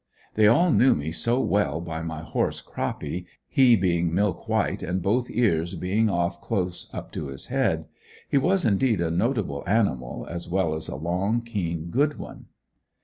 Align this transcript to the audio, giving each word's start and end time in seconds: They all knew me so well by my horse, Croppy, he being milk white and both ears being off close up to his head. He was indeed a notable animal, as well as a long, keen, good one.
They 0.33 0.47
all 0.47 0.71
knew 0.71 0.95
me 0.95 1.11
so 1.11 1.39
well 1.39 1.79
by 1.79 2.01
my 2.01 2.21
horse, 2.21 2.59
Croppy, 2.59 3.27
he 3.47 3.75
being 3.75 4.11
milk 4.11 4.49
white 4.49 4.81
and 4.81 4.99
both 4.99 5.29
ears 5.29 5.75
being 5.75 6.09
off 6.09 6.41
close 6.41 6.89
up 6.91 7.11
to 7.11 7.27
his 7.27 7.45
head. 7.49 7.85
He 8.27 8.39
was 8.39 8.65
indeed 8.65 8.99
a 8.99 9.11
notable 9.11 9.63
animal, 9.67 10.25
as 10.27 10.49
well 10.49 10.73
as 10.73 10.89
a 10.89 10.95
long, 10.95 11.41
keen, 11.43 11.91
good 11.91 12.17
one. 12.17 12.47